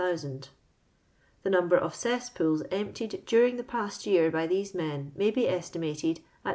:iOO,000 0.03 0.47
Tho 1.43 1.49
number 1.51 1.77
of 1.77 1.93
cesspools 1.93 2.63
emptied 2.71 3.23
during 3.27 3.57
the 3.57 3.63
past 3.63 4.07
year 4.07 4.31
by 4.31 4.47
those 4.47 4.73
men 4.73 5.11
may 5.15 5.29
be 5.29 5.47
estimated 5.47 6.21
at 6.43 6.49
:>(),(•! 6.43 6.49